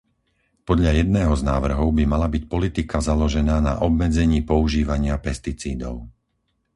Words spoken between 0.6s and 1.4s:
Podľa jedného